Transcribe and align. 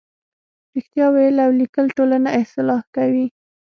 رښتیا 0.75 1.05
ویل 1.13 1.37
او 1.45 1.51
لیکل 1.59 1.85
ټولنه 1.97 2.29
اصلاح 2.41 2.81
کوي. 2.95 3.25